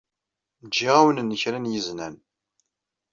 [0.67, 2.15] Ǧǧiɣ-awen-n kra n yiznan.